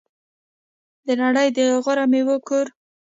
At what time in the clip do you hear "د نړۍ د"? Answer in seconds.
1.05-1.59